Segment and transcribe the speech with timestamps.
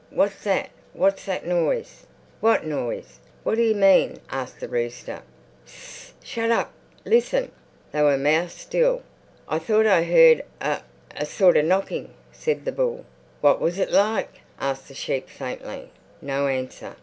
[0.09, 0.71] "What's that?
[0.93, 2.07] What's that noise?"
[2.39, 3.19] "What noise?
[3.43, 5.21] What do you mean?" asked the rooster.
[5.67, 6.13] "Ss!
[6.23, 6.73] Shut up!
[7.05, 7.51] Listen!"
[7.91, 9.03] They were mouse still.
[9.47, 13.05] "I thought I heard a—a sort of knocking," said the bull.
[13.41, 15.91] "What was it like?" asked the sheep faintly.
[16.19, 16.95] No answer.